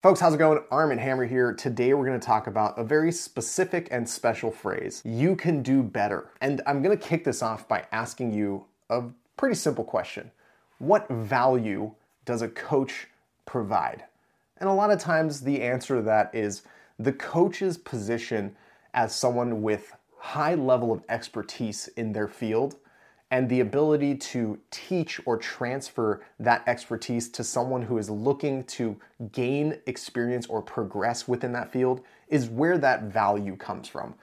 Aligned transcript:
Folks, 0.00 0.20
how's 0.20 0.32
it 0.32 0.38
going? 0.38 0.62
Arm 0.70 0.96
& 0.98 0.98
Hammer 0.98 1.26
here. 1.26 1.52
Today 1.52 1.92
we're 1.92 2.06
going 2.06 2.20
to 2.20 2.24
talk 2.24 2.46
about 2.46 2.78
a 2.78 2.84
very 2.84 3.10
specific 3.10 3.88
and 3.90 4.08
special 4.08 4.48
phrase 4.48 5.02
you 5.04 5.34
can 5.34 5.60
do 5.60 5.82
better. 5.82 6.30
And 6.40 6.62
I'm 6.68 6.84
going 6.84 6.96
to 6.96 7.04
kick 7.04 7.24
this 7.24 7.42
off 7.42 7.66
by 7.66 7.84
asking 7.90 8.32
you 8.32 8.64
a 8.90 9.02
pretty 9.36 9.56
simple 9.56 9.82
question 9.82 10.30
What 10.78 11.08
value 11.08 11.90
does 12.24 12.42
a 12.42 12.48
coach 12.48 13.08
provide? 13.44 14.04
And 14.58 14.68
a 14.68 14.72
lot 14.72 14.92
of 14.92 15.00
times 15.00 15.40
the 15.40 15.62
answer 15.62 15.96
to 15.96 16.02
that 16.02 16.32
is 16.32 16.62
the 17.00 17.12
coach's 17.12 17.76
position 17.76 18.54
as 18.94 19.12
someone 19.12 19.62
with 19.62 19.96
high 20.16 20.54
level 20.54 20.92
of 20.92 21.02
expertise 21.08 21.88
in 21.96 22.12
their 22.12 22.28
field 22.28 22.76
and 23.30 23.48
the 23.48 23.60
ability 23.60 24.14
to 24.14 24.58
teach 24.70 25.20
or 25.26 25.36
transfer 25.36 26.22
that 26.38 26.62
expertise 26.66 27.28
to 27.28 27.44
someone 27.44 27.82
who 27.82 27.98
is 27.98 28.08
looking 28.08 28.64
to 28.64 28.96
gain 29.32 29.78
experience 29.86 30.46
or 30.46 30.62
progress 30.62 31.28
within 31.28 31.52
that 31.52 31.70
field 31.70 32.00
is 32.28 32.48
where 32.48 32.78
that 32.78 33.04
value 33.04 33.56
comes 33.56 33.86
from. 33.86 34.14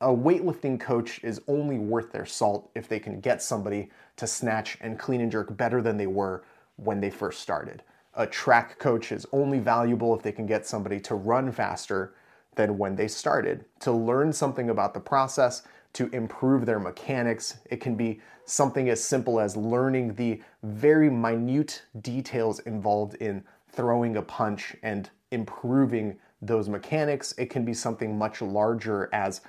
A 0.00 0.08
weightlifting 0.08 0.80
coach 0.80 1.22
is 1.22 1.40
only 1.46 1.78
worth 1.78 2.10
their 2.12 2.26
salt 2.26 2.70
if 2.74 2.88
they 2.88 2.98
can 2.98 3.20
get 3.20 3.42
somebody 3.42 3.90
to 4.16 4.26
snatch 4.26 4.78
and 4.80 4.98
clean 4.98 5.20
and 5.20 5.30
jerk 5.30 5.56
better 5.56 5.82
than 5.82 5.96
they 5.96 6.06
were 6.06 6.44
when 6.76 7.00
they 7.00 7.10
first 7.10 7.40
started. 7.40 7.82
A 8.14 8.26
track 8.26 8.78
coach 8.78 9.12
is 9.12 9.26
only 9.32 9.58
valuable 9.58 10.14
if 10.14 10.22
they 10.22 10.32
can 10.32 10.46
get 10.46 10.66
somebody 10.66 11.00
to 11.00 11.14
run 11.14 11.52
faster 11.52 12.14
than 12.54 12.78
when 12.78 12.96
they 12.96 13.08
started, 13.08 13.64
to 13.80 13.92
learn 13.92 14.32
something 14.32 14.70
about 14.70 14.94
the 14.94 15.00
process, 15.00 15.62
to 15.94 16.08
improve 16.08 16.66
their 16.66 16.78
mechanics. 16.78 17.58
It 17.70 17.80
can 17.80 17.94
be 17.94 18.20
something 18.44 18.88
as 18.90 19.02
simple 19.02 19.40
as 19.40 19.56
learning 19.56 20.14
the 20.14 20.42
very 20.62 21.08
minute 21.08 21.82
details 22.02 22.60
involved 22.60 23.14
in 23.14 23.42
throwing 23.72 24.16
a 24.16 24.22
punch 24.22 24.76
and 24.82 25.08
improving 25.30 26.18
those 26.42 26.68
mechanics. 26.68 27.34
It 27.38 27.50
can 27.50 27.64
be 27.64 27.74
something 27.74 28.16
much 28.16 28.42
larger 28.42 29.08
as 29.12 29.40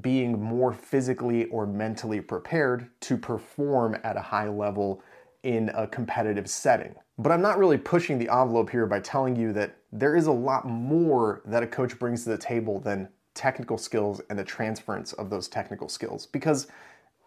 being 0.00 0.42
more 0.42 0.72
physically 0.72 1.46
or 1.46 1.66
mentally 1.66 2.20
prepared 2.20 2.88
to 3.00 3.16
perform 3.16 3.96
at 4.04 4.16
a 4.16 4.22
high 4.22 4.48
level 4.48 5.02
in 5.42 5.70
a 5.74 5.86
competitive 5.86 6.48
setting. 6.48 6.94
But 7.18 7.32
I'm 7.32 7.42
not 7.42 7.58
really 7.58 7.78
pushing 7.78 8.18
the 8.18 8.28
envelope 8.28 8.68
here 8.68 8.86
by 8.86 9.00
telling 9.00 9.36
you 9.36 9.52
that 9.54 9.76
there 9.92 10.16
is 10.16 10.26
a 10.26 10.32
lot 10.32 10.66
more 10.66 11.40
that 11.46 11.62
a 11.62 11.66
coach 11.66 11.98
brings 11.98 12.24
to 12.24 12.30
the 12.30 12.38
table 12.38 12.80
than 12.80 13.08
technical 13.36 13.78
skills 13.78 14.20
and 14.28 14.38
the 14.38 14.44
transference 14.44 15.12
of 15.12 15.30
those 15.30 15.46
technical 15.46 15.88
skills. 15.88 16.26
Because 16.26 16.66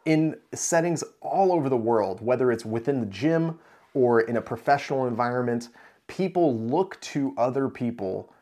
in 0.06 0.36
settings 0.54 1.04
all 1.22 1.54
over 1.54 1.70
the 1.70 1.78
world, 1.78 2.20
whether 2.20 2.52
it's 2.52 2.66
within 2.66 3.00
the 3.00 3.06
gym 3.06 3.60
or 3.94 4.22
in 4.22 4.36
a 4.36 4.42
professional 4.42 5.08
environment, 5.08 5.70
people 6.08 6.58
look 6.58 7.00
to 7.02 7.34
other 7.38 7.70
people 7.70 8.34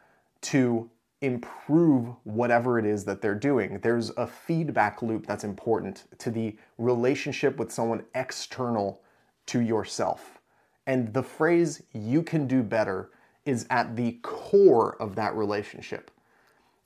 to 0.41 0.89
improve 1.21 2.09
whatever 2.23 2.77
it 2.77 2.85
is 2.85 3.03
that 3.03 3.21
they're 3.21 3.35
doing. 3.35 3.79
There's 3.79 4.11
a 4.17 4.27
feedback 4.27 5.01
loop 5.01 5.25
that's 5.25 5.43
important 5.43 6.05
to 6.19 6.31
the 6.31 6.55
relationship 6.77 7.57
with 7.57 7.71
someone 7.71 8.03
external 8.15 9.01
to 9.47 9.59
yourself. 9.61 10.39
And 10.85 11.13
the 11.13 11.23
phrase, 11.23 11.83
you 11.91 12.23
can 12.23 12.47
do 12.47 12.63
better, 12.63 13.09
is 13.45 13.65
at 13.69 13.95
the 13.95 14.19
core 14.21 14.95
of 15.01 15.15
that 15.15 15.35
relationship. 15.35 16.11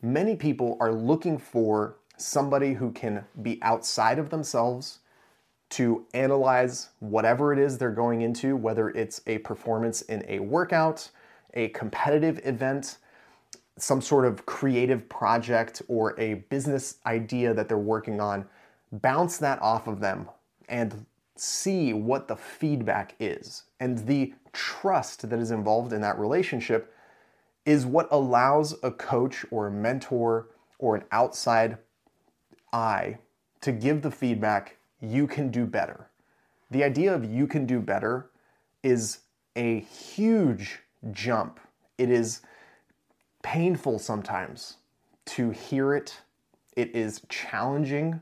Many 0.02 0.36
people 0.36 0.78
are 0.80 0.92
looking 0.92 1.38
for 1.38 1.98
somebody 2.18 2.74
who 2.74 2.92
can 2.92 3.26
be 3.42 3.60
outside 3.62 4.18
of 4.18 4.30
themselves 4.30 5.00
to 5.70 6.06
analyze 6.14 6.90
whatever 7.00 7.54
it 7.54 7.60
is 7.60 7.78
they're 7.78 7.92
going 7.92 8.22
into, 8.22 8.56
whether 8.56 8.90
it's 8.90 9.22
a 9.28 9.38
performance 9.40 10.02
in 10.02 10.26
a 10.28 10.40
workout, 10.40 11.10
a 11.54 11.70
competitive 11.70 12.42
event, 12.44 12.98
some 13.78 14.02
sort 14.02 14.26
of 14.26 14.46
creative 14.46 15.08
project, 15.08 15.82
or 15.88 16.20
a 16.20 16.36
business 16.50 16.98
idea 17.06 17.54
that 17.54 17.70
they're 17.70 17.78
working 17.78 18.20
on, 18.20 18.46
bounce 18.92 19.38
that 19.38 19.62
off 19.62 19.88
of 19.88 20.00
them 20.00 20.28
and 20.68 21.06
see 21.36 21.94
what 21.94 22.28
the 22.28 22.36
feedback 22.36 23.16
is. 23.20 23.64
And 23.80 24.00
the 24.00 24.34
trust 24.52 25.30
that 25.30 25.40
is 25.40 25.52
involved 25.52 25.94
in 25.94 26.02
that 26.02 26.20
relationship 26.20 26.94
is 27.66 27.86
what 27.86 28.08
allows 28.12 28.76
a 28.84 28.92
coach 28.92 29.46
or 29.52 29.68
a 29.68 29.72
mentor 29.72 30.48
or 30.80 30.96
an 30.96 31.04
outside 31.12 31.78
eye 32.74 33.18
to 33.62 33.72
give 33.72 34.02
the 34.02 34.12
feedback 34.12 34.78
you 35.00 35.28
can 35.28 35.50
do 35.50 35.66
better. 35.66 36.10
The 36.70 36.84
idea 36.84 37.14
of 37.14 37.26
you 37.26 37.48
can 37.48 37.66
do 37.66 37.80
better 37.80 38.30
is 38.84 39.20
a 39.56 39.80
huge 39.82 40.80
jump. 41.12 41.60
It 41.98 42.10
is 42.10 42.42
painful 43.44 44.00
sometimes 44.00 44.78
to 45.26 45.52
hear 45.52 45.94
it, 45.94 46.22
it 46.76 46.96
is 46.96 47.22
challenging 47.30 48.22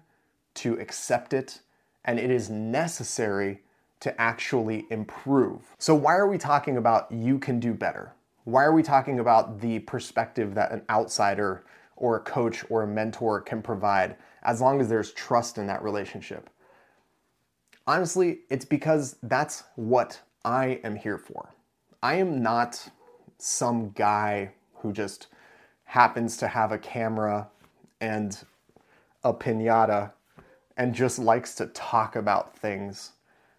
to 0.55 0.73
accept 0.79 1.33
it, 1.33 1.61
and 2.03 2.19
it 2.19 2.29
is 2.29 2.49
necessary 2.49 3.61
to 3.99 4.19
actually 4.19 4.85
improve. 4.89 5.75
So, 5.77 5.95
why 5.95 6.15
are 6.15 6.27
we 6.27 6.37
talking 6.37 6.77
about 6.77 7.11
you 7.11 7.39
can 7.39 7.59
do 7.59 7.73
better? 7.73 8.13
Why 8.45 8.63
are 8.63 8.73
we 8.73 8.83
talking 8.83 9.19
about 9.19 9.59
the 9.59 9.79
perspective 9.79 10.55
that 10.55 10.71
an 10.71 10.83
outsider 10.89 11.63
or 11.95 12.17
a 12.17 12.21
coach 12.21 12.63
or 12.69 12.83
a 12.83 12.87
mentor 12.87 13.41
can 13.41 13.61
provide 13.61 14.15
as 14.43 14.61
long 14.61 14.79
as 14.79 14.89
there's 14.89 15.11
trust 15.11 15.57
in 15.57 15.67
that 15.67 15.83
relationship? 15.83 16.49
Honestly, 17.85 18.41
it's 18.49 18.65
because 18.65 19.17
that's 19.23 19.63
what 19.75 20.21
I 20.45 20.79
am 20.83 20.95
here 20.95 21.17
for. 21.17 21.53
I 22.01 22.15
am 22.15 22.41
not 22.41 22.89
some 23.37 23.89
guy 23.91 24.51
who 24.75 24.93
just 24.93 25.27
happens 25.83 26.37
to 26.37 26.47
have 26.47 26.71
a 26.71 26.77
camera 26.77 27.49
and 27.99 28.37
a 29.23 29.33
pinata 29.33 30.11
and 30.77 30.93
just 30.93 31.19
likes 31.19 31.55
to 31.55 31.65
talk 31.67 32.15
about 32.15 32.57
things. 32.57 33.11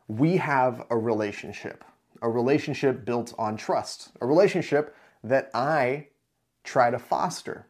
We 0.09 0.39
have 0.39 0.87
a 0.91 0.97
relationship, 0.97 1.85
a 2.22 2.28
relationship 2.28 3.04
built 3.04 3.34
on 3.38 3.56
trust, 3.56 4.10
a 4.20 4.26
relationship 4.26 4.94
that 5.25 5.50
I 5.54 6.08
try 6.64 6.91
to 6.91 6.98
foster. 6.98 7.66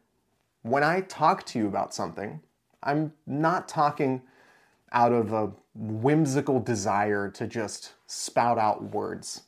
When 0.63 0.85
I 0.85 1.01
talk 1.03 1.45
to 1.47 1.59
you 1.59 1.67
about 1.67 1.95
something, 1.95 2.41
I'm 2.83 3.13
not 3.27 3.69
talking 3.69 4.23
out 4.93 5.13
of 5.13 5.33
a 5.33 5.53
whimsical 5.75 6.61
desire 6.61 7.31
to 7.31 7.47
just 7.47 7.93
spout 8.07 8.59
out 8.59 8.83
words. 8.83 9.43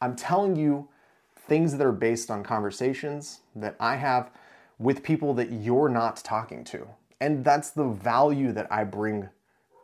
I'm 0.00 0.16
telling 0.16 0.56
you 0.56 0.88
things 1.36 1.76
that 1.76 1.86
are 1.86 1.92
based 1.92 2.30
on 2.30 2.42
conversations 2.42 3.40
that 3.56 3.76
I 3.80 3.96
have 3.96 4.30
with 4.78 5.02
people 5.02 5.34
that 5.34 5.50
you're 5.50 5.88
not 5.88 6.16
talking 6.18 6.64
to. 6.64 6.86
And 7.20 7.44
that's 7.44 7.70
the 7.70 7.88
value 7.88 8.52
that 8.52 8.70
I 8.70 8.84
bring 8.84 9.28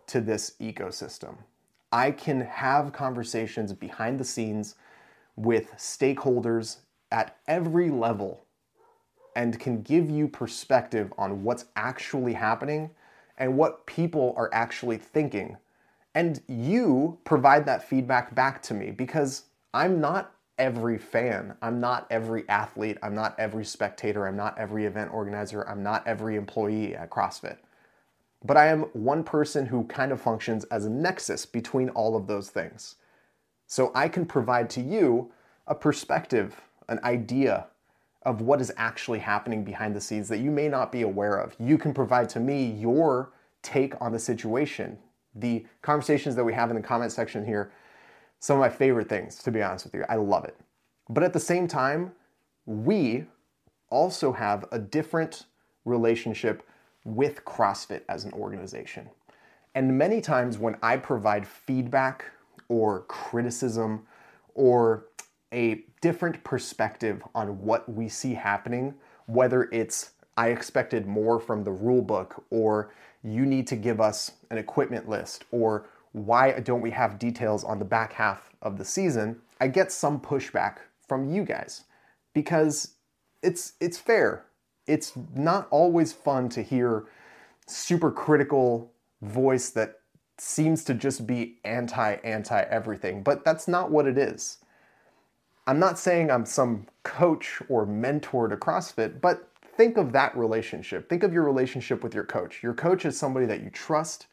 to 0.06 0.20
this 0.20 0.52
ecosystem. 0.60 1.36
I 1.94 2.10
can 2.10 2.40
have 2.40 2.92
conversations 2.92 3.72
behind 3.72 4.18
the 4.18 4.24
scenes 4.24 4.74
with 5.36 5.70
stakeholders 5.76 6.78
at 7.12 7.36
every 7.46 7.88
level 7.88 8.46
and 9.36 9.60
can 9.60 9.80
give 9.82 10.10
you 10.10 10.26
perspective 10.26 11.12
on 11.16 11.44
what's 11.44 11.66
actually 11.76 12.32
happening 12.32 12.90
and 13.38 13.56
what 13.56 13.86
people 13.86 14.34
are 14.36 14.50
actually 14.52 14.98
thinking. 14.98 15.56
And 16.16 16.42
you 16.48 17.16
provide 17.22 17.64
that 17.66 17.88
feedback 17.88 18.34
back 18.34 18.60
to 18.62 18.74
me 18.74 18.90
because 18.90 19.44
I'm 19.72 20.00
not 20.00 20.34
every 20.58 20.98
fan. 20.98 21.54
I'm 21.62 21.78
not 21.78 22.08
every 22.10 22.48
athlete. 22.48 22.98
I'm 23.04 23.14
not 23.14 23.38
every 23.38 23.64
spectator. 23.64 24.26
I'm 24.26 24.36
not 24.36 24.58
every 24.58 24.86
event 24.86 25.14
organizer. 25.14 25.62
I'm 25.68 25.84
not 25.84 26.04
every 26.08 26.34
employee 26.34 26.96
at 26.96 27.10
CrossFit. 27.10 27.58
But 28.44 28.56
I 28.56 28.66
am 28.66 28.82
one 28.92 29.24
person 29.24 29.66
who 29.66 29.84
kind 29.84 30.12
of 30.12 30.20
functions 30.20 30.64
as 30.64 30.84
a 30.84 30.90
nexus 30.90 31.46
between 31.46 31.88
all 31.90 32.16
of 32.16 32.26
those 32.26 32.50
things. 32.50 32.96
So 33.66 33.90
I 33.94 34.08
can 34.08 34.26
provide 34.26 34.68
to 34.70 34.80
you 34.82 35.32
a 35.66 35.74
perspective, 35.74 36.60
an 36.88 37.00
idea, 37.04 37.66
of 38.22 38.40
what 38.40 38.60
is 38.60 38.72
actually 38.76 39.18
happening 39.18 39.64
behind 39.64 39.94
the 39.94 40.00
scenes 40.00 40.28
that 40.28 40.38
you 40.38 40.50
may 40.50 40.68
not 40.68 40.90
be 40.90 41.02
aware 41.02 41.36
of. 41.36 41.54
You 41.58 41.76
can 41.76 41.92
provide 41.92 42.28
to 42.30 42.40
me 42.40 42.72
your 42.72 43.32
take 43.62 43.94
on 44.00 44.12
the 44.12 44.18
situation. 44.18 44.98
The 45.34 45.66
conversations 45.82 46.34
that 46.36 46.44
we 46.44 46.54
have 46.54 46.70
in 46.70 46.76
the 46.76 46.82
comment 46.82 47.12
section 47.12 47.44
here, 47.44 47.72
some 48.40 48.56
of 48.56 48.60
my 48.60 48.68
favorite 48.68 49.08
things, 49.08 49.36
to 49.42 49.50
be 49.50 49.62
honest 49.62 49.86
with 49.86 49.94
you. 49.94 50.04
I 50.08 50.16
love 50.16 50.44
it. 50.44 50.56
But 51.08 51.22
at 51.22 51.32
the 51.32 51.40
same 51.40 51.68
time, 51.68 52.12
we 52.66 53.24
also 53.90 54.32
have 54.32 54.64
a 54.72 54.78
different 54.78 55.44
relationship 55.84 56.62
with 57.04 57.44
CrossFit 57.44 58.02
as 58.08 58.24
an 58.24 58.32
organization. 58.32 59.08
And 59.74 59.98
many 59.98 60.20
times 60.20 60.58
when 60.58 60.76
I 60.82 60.96
provide 60.96 61.46
feedback 61.46 62.24
or 62.68 63.02
criticism 63.02 64.06
or 64.54 65.06
a 65.52 65.84
different 66.00 66.42
perspective 66.44 67.22
on 67.34 67.60
what 67.60 67.88
we 67.88 68.08
see 68.08 68.34
happening, 68.34 68.94
whether 69.26 69.64
it's 69.72 70.12
I 70.36 70.48
expected 70.48 71.06
more 71.06 71.38
from 71.38 71.62
the 71.62 71.70
rule 71.70 72.02
book, 72.02 72.44
or 72.50 72.92
you 73.22 73.46
need 73.46 73.66
to 73.68 73.76
give 73.76 74.00
us 74.00 74.32
an 74.50 74.58
equipment 74.58 75.08
list, 75.08 75.44
or 75.50 75.86
why 76.12 76.52
don't 76.60 76.80
we 76.80 76.90
have 76.90 77.18
details 77.18 77.64
on 77.64 77.78
the 77.78 77.84
back 77.84 78.12
half 78.12 78.50
of 78.62 78.76
the 78.78 78.84
season, 78.84 79.40
I 79.60 79.68
get 79.68 79.92
some 79.92 80.20
pushback 80.20 80.78
from 81.06 81.30
you 81.30 81.44
guys 81.44 81.84
because 82.34 82.94
it's 83.42 83.74
it's 83.80 83.98
fair. 83.98 84.44
It's 84.86 85.12
not 85.34 85.68
always 85.70 86.12
fun 86.12 86.48
to 86.50 86.62
hear 86.62 87.04
super 87.66 88.10
critical 88.10 88.92
voice 89.22 89.70
that 89.70 90.00
seems 90.38 90.84
to 90.84 90.94
just 90.94 91.26
be 91.26 91.58
anti 91.64 92.14
anti 92.24 92.60
everything, 92.62 93.22
but 93.22 93.44
that's 93.44 93.68
not 93.68 93.90
what 93.90 94.06
it 94.06 94.18
is. 94.18 94.58
I'm 95.66 95.78
not 95.78 95.98
saying 95.98 96.30
I'm 96.30 96.44
some 96.44 96.86
coach 97.04 97.62
or 97.68 97.86
mentor 97.86 98.48
to 98.48 98.56
CrossFit, 98.56 99.20
but 99.20 99.48
think 99.76 99.96
of 99.96 100.12
that 100.12 100.36
relationship. 100.36 101.08
Think 101.08 101.22
of 101.22 101.32
your 101.32 101.44
relationship 101.44 102.02
with 102.02 102.14
your 102.14 102.24
coach. 102.24 102.62
Your 102.62 102.74
coach 102.74 103.06
is 103.06 103.18
somebody 103.18 103.46
that 103.46 103.62
you 103.62 103.70
trust, 103.70 104.26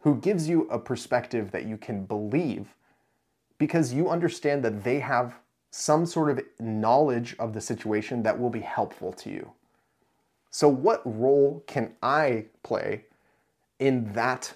who 0.00 0.16
gives 0.16 0.48
you 0.48 0.68
a 0.70 0.78
perspective 0.78 1.50
that 1.52 1.66
you 1.66 1.76
can 1.76 2.04
believe 2.04 2.74
because 3.58 3.92
you 3.92 4.08
understand 4.08 4.64
that 4.64 4.84
they 4.84 5.00
have 5.00 5.34
some 5.70 6.06
sort 6.06 6.30
of 6.30 6.40
knowledge 6.58 7.36
of 7.38 7.52
the 7.52 7.60
situation 7.60 8.22
that 8.22 8.38
will 8.38 8.50
be 8.50 8.60
helpful 8.60 9.12
to 9.12 9.30
you. 9.30 9.52
So, 10.50 10.68
what 10.68 11.02
role 11.04 11.62
can 11.66 11.94
I 12.02 12.46
play 12.62 13.04
in 13.78 14.12
that 14.14 14.54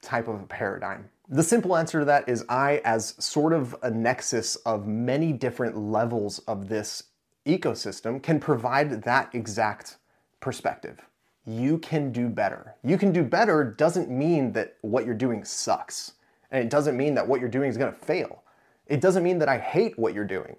type 0.00 0.28
of 0.28 0.40
a 0.40 0.46
paradigm? 0.46 1.10
The 1.28 1.42
simple 1.42 1.76
answer 1.76 2.00
to 2.00 2.04
that 2.04 2.28
is 2.28 2.44
I, 2.48 2.82
as 2.84 3.14
sort 3.18 3.52
of 3.52 3.74
a 3.82 3.90
nexus 3.90 4.56
of 4.56 4.86
many 4.86 5.32
different 5.32 5.76
levels 5.76 6.38
of 6.40 6.68
this 6.68 7.04
ecosystem, 7.46 8.22
can 8.22 8.38
provide 8.38 9.02
that 9.02 9.34
exact 9.34 9.96
perspective. 10.40 11.00
You 11.46 11.78
can 11.78 12.12
do 12.12 12.28
better. 12.28 12.74
You 12.84 12.98
can 12.98 13.12
do 13.12 13.22
better 13.22 13.64
doesn't 13.64 14.10
mean 14.10 14.52
that 14.52 14.76
what 14.82 15.04
you're 15.04 15.14
doing 15.14 15.44
sucks. 15.44 16.12
And 16.50 16.62
it 16.62 16.70
doesn't 16.70 16.96
mean 16.96 17.14
that 17.14 17.26
what 17.26 17.40
you're 17.40 17.48
doing 17.48 17.70
is 17.70 17.76
gonna 17.76 17.92
fail. 17.92 18.42
It 18.86 19.00
doesn't 19.00 19.24
mean 19.24 19.38
that 19.38 19.48
I 19.48 19.58
hate 19.58 19.98
what 19.98 20.14
you're 20.14 20.24
doing. 20.24 20.56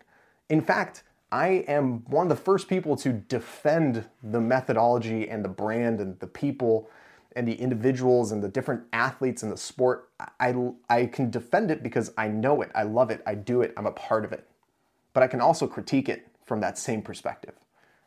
In 0.50 0.62
fact, 0.62 1.04
I 1.35 1.65
am 1.67 2.05
one 2.05 2.23
of 2.23 2.29
the 2.29 2.41
first 2.41 2.69
people 2.69 2.95
to 2.95 3.11
defend 3.11 4.05
the 4.23 4.39
methodology 4.39 5.27
and 5.27 5.43
the 5.43 5.49
brand 5.49 5.99
and 5.99 6.17
the 6.19 6.27
people 6.27 6.89
and 7.35 7.45
the 7.45 7.55
individuals 7.55 8.31
and 8.31 8.41
the 8.41 8.47
different 8.47 8.83
athletes 8.93 9.43
in 9.43 9.49
the 9.49 9.57
sport. 9.57 10.11
I, 10.39 10.55
I 10.89 11.07
can 11.07 11.29
defend 11.29 11.71
it 11.71 11.83
because 11.83 12.13
I 12.17 12.29
know 12.29 12.61
it, 12.61 12.71
I 12.73 12.83
love 12.83 13.11
it, 13.11 13.21
I 13.27 13.35
do 13.35 13.63
it, 13.63 13.73
I'm 13.75 13.85
a 13.85 13.91
part 13.91 14.23
of 14.23 14.31
it. 14.31 14.47
But 15.11 15.23
I 15.23 15.27
can 15.27 15.41
also 15.41 15.67
critique 15.67 16.07
it 16.07 16.25
from 16.45 16.61
that 16.61 16.77
same 16.77 17.01
perspective. 17.01 17.55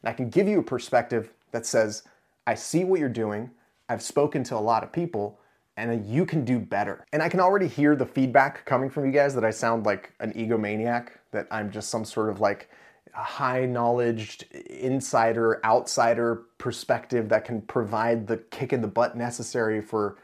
And 0.03 0.09
I 0.09 0.15
can 0.15 0.31
give 0.31 0.49
you 0.49 0.61
a 0.61 0.63
perspective 0.63 1.35
that 1.51 1.67
says, 1.67 2.05
I 2.47 2.55
see 2.55 2.83
what 2.85 2.99
you're 2.99 3.11
doing, 3.11 3.51
I've 3.91 4.03
spoken 4.03 4.43
to 4.45 4.57
a 4.57 4.59
lot 4.59 4.83
of 4.83 4.91
people, 4.91 5.39
and 5.77 6.07
you 6.07 6.25
can 6.25 6.47
do 6.47 6.59
better. 6.59 7.05
And 7.13 7.23
I 7.23 7.29
can 7.29 7.41
already 7.41 7.69
hear 7.69 7.95
the 7.95 8.07
feedback 8.07 8.65
coming 8.65 8.89
from 8.89 9.05
you 9.05 9.13
guys 9.13 9.35
that 9.35 9.45
I 9.45 9.51
sound 9.51 9.85
like 9.85 10.15
an 10.19 10.33
egomaniac, 10.33 11.09
that 11.33 11.47
I'm 11.51 11.71
just 11.71 11.91
some 11.91 12.07
sort 12.07 12.31
of 12.31 12.41
like 12.41 12.71
high 13.15 13.67
knowledge 13.67 14.45
insider, 14.71 15.61
outsider 15.65 16.43
perspective 16.59 17.29
that 17.29 17.45
can 17.45 17.63
provide 17.63 18.27
the 18.27 18.37
kick 18.37 18.73
in 18.73 18.81
the 18.81 18.89
butt 18.89 19.17
necessary 19.17 19.81
for 19.81 20.19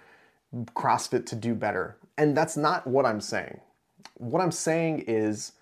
CrossFit 0.74 1.26
to 1.26 1.36
do 1.36 1.54
better. 1.54 1.96
And 2.16 2.36
that's 2.36 2.56
not 2.56 2.86
what 2.86 3.06
I'm 3.06 3.20
saying. 3.20 3.60
What 4.18 4.40
I'm 4.40 4.52
saying 4.52 5.04
is 5.06 5.52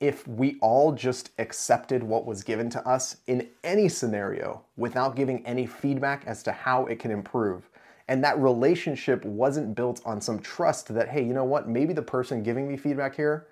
if 0.00 0.26
we 0.26 0.58
all 0.60 0.90
just 0.92 1.30
accepted 1.38 2.02
what 2.02 2.26
was 2.26 2.42
given 2.42 2.68
to 2.70 2.86
us 2.88 3.18
in 3.28 3.48
any 3.62 3.88
scenario 3.88 4.64
without 4.76 5.14
giving 5.14 5.46
any 5.46 5.64
feedback 5.64 6.24
as 6.26 6.42
to 6.42 6.50
how 6.50 6.86
it 6.86 6.98
can 6.98 7.12
improve, 7.12 7.68
and 8.08 8.24
that 8.24 8.36
relationship 8.40 9.24
wasn't 9.24 9.76
built 9.76 10.00
on 10.04 10.20
some 10.20 10.40
trust 10.40 10.92
that, 10.92 11.08
hey, 11.08 11.22
you 11.22 11.32
know 11.32 11.44
what, 11.44 11.68
maybe 11.68 11.92
the 11.92 12.02
person 12.02 12.42
giving 12.42 12.66
me 12.66 12.76
feedback 12.76 13.14
here 13.14 13.46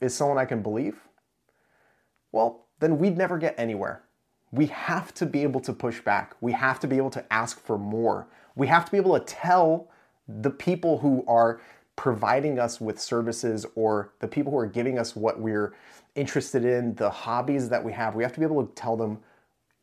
is 0.00 0.14
someone 0.14 0.38
I 0.38 0.44
can 0.44 0.62
believe, 0.62 1.00
well, 2.32 2.66
then 2.80 2.98
we'd 2.98 3.16
never 3.16 3.38
get 3.38 3.54
anywhere. 3.58 4.02
We 4.50 4.66
have 4.66 5.14
to 5.14 5.26
be 5.26 5.42
able 5.42 5.60
to 5.60 5.72
push 5.72 6.00
back. 6.00 6.34
We 6.40 6.52
have 6.52 6.80
to 6.80 6.86
be 6.86 6.96
able 6.96 7.10
to 7.10 7.32
ask 7.32 7.60
for 7.60 7.78
more. 7.78 8.26
We 8.54 8.66
have 8.66 8.84
to 8.84 8.90
be 8.90 8.98
able 8.98 9.18
to 9.18 9.24
tell 9.24 9.88
the 10.28 10.50
people 10.50 10.98
who 10.98 11.24
are 11.26 11.60
providing 11.96 12.58
us 12.58 12.80
with 12.80 13.00
services 13.00 13.66
or 13.74 14.12
the 14.20 14.28
people 14.28 14.52
who 14.52 14.58
are 14.58 14.66
giving 14.66 14.98
us 14.98 15.14
what 15.14 15.40
we're 15.40 15.74
interested 16.14 16.64
in, 16.64 16.94
the 16.94 17.10
hobbies 17.10 17.68
that 17.68 17.82
we 17.82 17.92
have, 17.92 18.14
we 18.14 18.22
have 18.22 18.32
to 18.32 18.40
be 18.40 18.46
able 18.46 18.66
to 18.66 18.74
tell 18.74 18.96
them, 18.96 19.18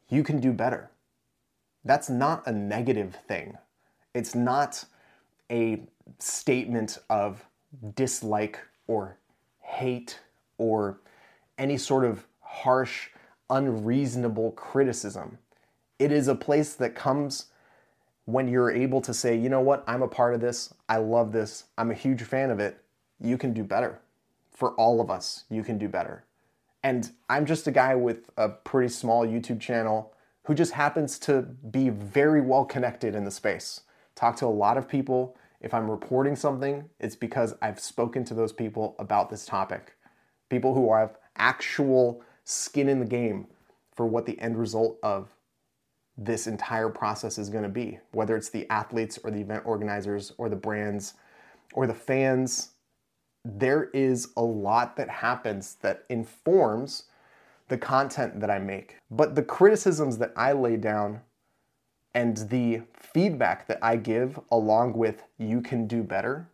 you 0.10 0.24
can 0.24 0.40
do 0.40 0.52
better. 0.52 0.90
That's 1.86 2.10
not 2.10 2.45
a 2.45 2.52
negative 2.52 3.18
thing. 3.28 3.57
It's 4.13 4.36
not 4.36 4.84
a 5.52 5.84
statement 6.18 7.00
of 7.10 7.45
dislike 7.95 8.60
or 8.88 9.18
hate 9.62 10.19
or 10.57 11.00
any 11.57 11.78
sort 11.78 12.06
of 12.06 12.25
harsh, 12.50 13.10
unreasonable 13.50 14.51
criticism. 14.54 15.38
It 16.00 16.12
is 16.12 16.28
a 16.28 16.36
place 16.36 16.74
that 16.74 16.96
comes 16.96 17.46
when 18.25 18.48
you're 18.48 18.72
able 18.72 19.01
to 19.01 19.13
say, 19.13 19.38
you 19.38 19.50
know 19.50 19.62
what, 19.62 19.84
I'm 19.88 20.01
a 20.01 20.07
part 20.07 20.34
of 20.34 20.42
this, 20.42 20.74
I 20.88 20.98
love 20.98 21.31
this, 21.31 21.66
I'm 21.78 21.92
a 21.92 21.96
huge 21.96 22.24
fan 22.24 22.50
of 22.50 22.60
it, 22.60 22.84
you 23.22 23.38
can 23.38 23.54
do 23.54 23.63
better. 23.63 24.01
For 24.51 24.72
all 24.74 25.00
of 25.00 25.10
us, 25.10 25.46
you 25.50 25.63
can 25.63 25.78
do 25.78 25.88
better. 25.88 26.25
And 26.84 27.12
I'm 27.30 27.46
just 27.46 27.68
a 27.68 27.72
guy 27.72 27.96
with 27.96 28.30
a 28.36 28.50
pretty 28.50 28.90
small 28.90 29.25
YouTube 29.25 29.60
channel 29.60 30.13
who 30.44 30.56
just 30.56 30.74
happens 30.74 31.19
to 31.19 31.44
be 31.44 31.90
very 31.90 32.42
well 32.42 32.66
connected 32.66 33.16
in 33.16 33.25
the 33.25 33.31
space. 33.31 33.81
Talk 34.16 34.36
to 34.38 34.48
a 34.48 34.48
lot 34.48 34.78
of 34.78 34.88
people. 34.88 35.38
If 35.62 35.74
I'm 35.74 35.90
reporting 35.90 36.36
something, 36.36 36.90
it's 37.00 37.16
because 37.16 37.56
I've 37.62 37.80
spoken 37.80 38.24
to 38.25 38.34
those 38.34 38.54
people 38.54 38.95
about 38.98 39.30
this 39.30 39.45
topic. 39.45 39.95
People 40.50 40.74
who 40.74 40.94
have 40.94 41.18
actual 41.36 42.22
skin 42.50 42.90
in 42.90 43.00
the 43.00 43.06
game 43.06 43.46
for 43.96 44.07
what 44.07 44.25
the 44.25 44.40
end 44.40 44.57
result 44.57 44.98
of 45.04 45.30
this 46.18 46.48
entire 46.48 46.90
process 46.90 47.38
is 47.38 47.48
going 47.48 47.63
to 47.63 47.69
be, 47.69 48.00
whether 48.12 48.36
it's 48.36 48.50
the 48.50 48.68
athletes 48.72 49.19
or 49.24 49.30
the 49.30 49.40
event 49.40 49.63
organizers 49.66 50.34
or 50.38 50.50
the 50.50 50.56
brands 50.56 51.13
or 51.74 51.86
the 51.86 51.94
fans. 51.94 52.72
There 53.46 53.92
is 53.94 54.30
a 54.36 54.42
lot 54.42 54.98
that 54.98 55.10
happens 55.10 55.75
that 55.81 56.06
informs 56.10 57.04
the 57.68 57.78
content 57.78 58.40
that 58.42 58.50
I 58.50 58.57
make. 58.57 58.98
But 59.12 59.36
the 59.36 59.44
criticisms 59.44 60.18
that 60.18 60.34
I 60.36 60.52
lay 60.54 60.75
down 60.75 61.22
and 62.16 62.38
the 62.50 62.81
feedback 62.94 63.68
that 63.68 63.78
I 63.81 63.95
give, 63.95 64.40
along 64.52 64.94
with 64.94 65.24
you 65.38 65.62
can 65.62 65.86
do 65.86 66.02
better, 66.02 66.50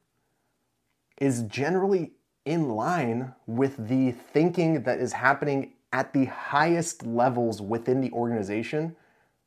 is 1.18 1.44
generally 1.44 2.12
in 2.44 2.70
line 2.70 3.34
with 3.48 3.88
the 3.88 4.12
thinking 4.12 4.84
that 4.84 5.00
is 5.00 5.14
happening 5.14 5.72
at 5.96 6.12
the 6.12 6.26
highest 6.26 7.06
levels 7.06 7.62
within 7.62 8.02
the 8.02 8.12
organization 8.12 8.94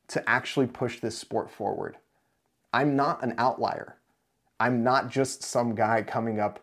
to 0.07 0.27
actually 0.27 0.65
push 0.65 0.99
this 0.99 1.15
sport 1.15 1.51
forward. 1.51 1.95
I'm 2.73 2.95
not 2.95 3.23
an 3.23 3.35
outlier. 3.37 3.97
I'm 4.59 4.83
not 4.83 5.11
just 5.11 5.43
some 5.43 5.75
guy 5.75 6.01
coming 6.01 6.39
up 6.39 6.59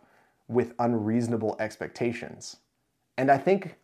with 0.48 0.74
unreasonable 0.80 1.54
expectations. 1.60 2.56
And 3.16 3.30
I 3.30 3.38
think 3.38 3.76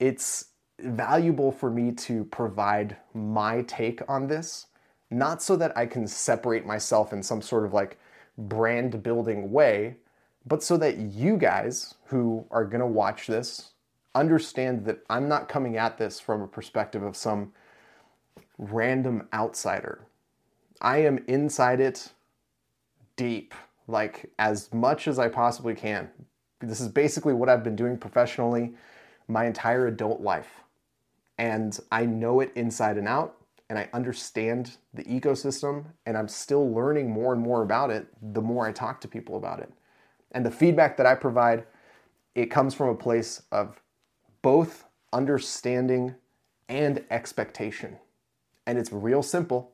it's 0.00 0.46
valuable 0.80 1.52
for 1.52 1.70
me 1.70 1.92
to 1.92 2.24
provide 2.24 2.96
my 3.14 3.62
take 3.62 4.02
on 4.08 4.26
this, 4.26 4.66
not 5.08 5.40
so 5.40 5.54
that 5.54 5.78
I 5.78 5.86
can 5.86 6.08
separate 6.08 6.66
myself 6.66 7.12
in 7.12 7.22
some 7.22 7.42
sort 7.42 7.64
of 7.64 7.72
like 7.72 7.96
brand 8.36 9.04
building 9.04 9.52
way, 9.52 9.98
but 10.44 10.64
so 10.64 10.76
that 10.78 10.98
you 10.98 11.36
guys 11.36 11.94
who 12.06 12.44
are 12.50 12.64
gonna 12.64 12.88
watch 12.88 13.28
this 13.28 13.71
understand 14.14 14.84
that 14.86 15.00
I'm 15.08 15.28
not 15.28 15.48
coming 15.48 15.76
at 15.76 15.98
this 15.98 16.20
from 16.20 16.42
a 16.42 16.48
perspective 16.48 17.02
of 17.02 17.16
some 17.16 17.52
random 18.58 19.28
outsider. 19.32 20.06
I 20.80 20.98
am 20.98 21.24
inside 21.28 21.80
it 21.80 22.12
deep, 23.16 23.54
like 23.86 24.30
as 24.38 24.72
much 24.72 25.08
as 25.08 25.18
I 25.18 25.28
possibly 25.28 25.74
can. 25.74 26.10
This 26.60 26.80
is 26.80 26.88
basically 26.88 27.34
what 27.34 27.48
I've 27.48 27.64
been 27.64 27.76
doing 27.76 27.96
professionally 27.98 28.74
my 29.28 29.46
entire 29.46 29.86
adult 29.86 30.20
life. 30.20 30.60
And 31.38 31.78
I 31.90 32.04
know 32.04 32.40
it 32.40 32.52
inside 32.54 32.98
and 32.98 33.08
out, 33.08 33.36
and 33.68 33.78
I 33.78 33.88
understand 33.92 34.76
the 34.92 35.04
ecosystem, 35.04 35.86
and 36.06 36.16
I'm 36.16 36.28
still 36.28 36.72
learning 36.72 37.10
more 37.10 37.32
and 37.32 37.42
more 37.42 37.62
about 37.62 37.90
it 37.90 38.06
the 38.34 38.42
more 38.42 38.66
I 38.66 38.72
talk 38.72 39.00
to 39.00 39.08
people 39.08 39.36
about 39.36 39.60
it. 39.60 39.72
And 40.32 40.44
the 40.44 40.50
feedback 40.50 40.96
that 40.98 41.06
I 41.06 41.14
provide, 41.14 41.64
it 42.34 42.46
comes 42.46 42.74
from 42.74 42.88
a 42.90 42.94
place 42.94 43.42
of 43.50 43.81
both 44.42 44.84
understanding 45.12 46.14
and 46.68 47.04
expectation. 47.10 47.96
And 48.66 48.78
it's 48.78 48.92
real 48.92 49.22
simple. 49.22 49.72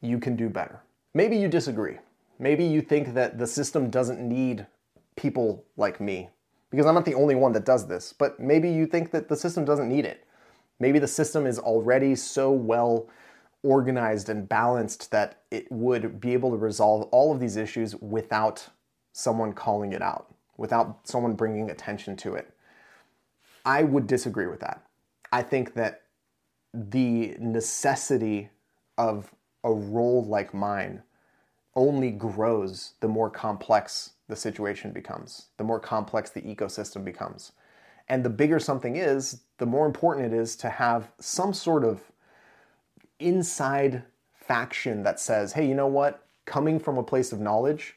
You 0.00 0.18
can 0.18 0.36
do 0.36 0.48
better. 0.48 0.80
Maybe 1.14 1.36
you 1.36 1.48
disagree. 1.48 1.98
Maybe 2.38 2.64
you 2.64 2.80
think 2.80 3.14
that 3.14 3.38
the 3.38 3.46
system 3.46 3.90
doesn't 3.90 4.20
need 4.20 4.66
people 5.16 5.64
like 5.76 6.00
me, 6.00 6.28
because 6.70 6.84
I'm 6.84 6.94
not 6.94 7.06
the 7.06 7.14
only 7.14 7.34
one 7.34 7.52
that 7.52 7.64
does 7.64 7.86
this, 7.86 8.12
but 8.12 8.38
maybe 8.38 8.68
you 8.68 8.86
think 8.86 9.10
that 9.12 9.28
the 9.28 9.36
system 9.36 9.64
doesn't 9.64 9.88
need 9.88 10.04
it. 10.04 10.26
Maybe 10.78 10.98
the 10.98 11.08
system 11.08 11.46
is 11.46 11.58
already 11.58 12.14
so 12.14 12.50
well 12.50 13.08
organized 13.62 14.28
and 14.28 14.46
balanced 14.46 15.10
that 15.10 15.40
it 15.50 15.72
would 15.72 16.20
be 16.20 16.34
able 16.34 16.50
to 16.50 16.56
resolve 16.56 17.08
all 17.12 17.32
of 17.32 17.40
these 17.40 17.56
issues 17.56 17.96
without 17.96 18.68
someone 19.12 19.54
calling 19.54 19.94
it 19.94 20.02
out, 20.02 20.34
without 20.58 21.08
someone 21.08 21.34
bringing 21.34 21.70
attention 21.70 22.14
to 22.16 22.34
it. 22.34 22.52
I 23.66 23.82
would 23.82 24.06
disagree 24.06 24.46
with 24.46 24.60
that. 24.60 24.86
I 25.32 25.42
think 25.42 25.74
that 25.74 26.02
the 26.72 27.34
necessity 27.40 28.50
of 28.96 29.34
a 29.64 29.72
role 29.72 30.24
like 30.24 30.54
mine 30.54 31.02
only 31.74 32.12
grows 32.12 32.94
the 33.00 33.08
more 33.08 33.28
complex 33.28 34.12
the 34.28 34.36
situation 34.36 34.92
becomes, 34.92 35.48
the 35.56 35.64
more 35.64 35.80
complex 35.80 36.30
the 36.30 36.42
ecosystem 36.42 37.04
becomes. 37.04 37.52
And 38.08 38.24
the 38.24 38.30
bigger 38.30 38.60
something 38.60 38.96
is, 38.96 39.40
the 39.58 39.66
more 39.66 39.84
important 39.84 40.32
it 40.32 40.36
is 40.36 40.54
to 40.56 40.70
have 40.70 41.10
some 41.18 41.52
sort 41.52 41.84
of 41.84 42.12
inside 43.18 44.04
faction 44.32 45.02
that 45.02 45.18
says, 45.18 45.52
hey, 45.52 45.66
you 45.66 45.74
know 45.74 45.88
what? 45.88 46.24
Coming 46.44 46.78
from 46.78 46.98
a 46.98 47.02
place 47.02 47.32
of 47.32 47.40
knowledge, 47.40 47.96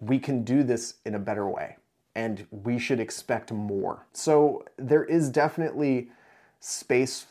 we 0.00 0.18
can 0.18 0.44
do 0.44 0.62
this 0.62 0.94
in 1.04 1.14
a 1.14 1.18
better 1.18 1.46
way 1.46 1.76
and 2.14 2.46
we 2.50 2.78
should 2.78 3.00
expect 3.00 3.52
more. 3.52 4.06
So 4.12 4.64
there 4.76 5.04
is 5.04 5.28
definitely 5.28 6.10
space 6.60 7.26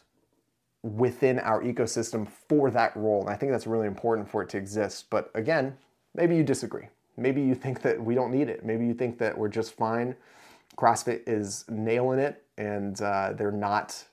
within 0.84 1.40
our 1.40 1.64
ecosystem 1.64 2.28
for 2.28 2.70
that 2.72 2.96
role. 2.96 3.22
And 3.22 3.30
I 3.30 3.36
think 3.36 3.52
that's 3.52 3.66
really 3.66 3.88
important 3.88 4.30
for 4.30 4.44
it 4.44 4.50
to 4.50 4.58
exist. 4.58 5.10
But 5.10 5.32
again, 5.34 5.78
maybe 6.14 6.36
you 6.36 6.44
disagree. 6.44 6.90
Maybe 7.16 7.42
you 7.42 7.56
think 7.56 7.82
that 7.84 8.04
we 8.04 8.16
don't 8.16 8.32
need 8.32 8.50
it. 8.50 8.66
Maybe 8.66 8.86
you 8.86 8.94
think 8.94 9.18
that 9.20 9.38
we're 9.38 9.50
just 9.50 9.74
fine. 9.74 10.16
CrossFit 10.76 11.22
is 11.28 11.66
nailing 11.70 12.20
it 12.20 12.44
and 12.58 13.00
uh, 13.02 13.34
they're 13.34 13.52
not 13.52 14.04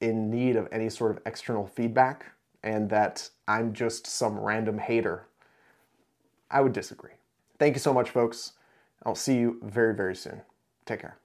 in 0.00 0.30
need 0.30 0.56
of 0.56 0.68
any 0.72 0.88
sort 0.88 1.10
of 1.10 1.20
external 1.26 1.66
feedback 1.66 2.26
and 2.62 2.88
that 2.88 3.28
I'm 3.46 3.72
just 3.72 4.06
some 4.06 4.38
random 4.38 4.78
hater. 4.78 5.26
I 6.50 6.60
would 6.60 6.72
disagree. 6.72 7.12
Thank 7.58 7.74
you 7.74 7.80
so 7.80 7.92
much, 7.92 8.10
folks. 8.10 8.52
I'll 9.04 9.14
see 9.14 9.36
you 9.36 9.60
very, 9.62 9.94
very 9.94 10.16
soon. 10.16 10.42
Take 10.86 11.00
care. 11.00 11.18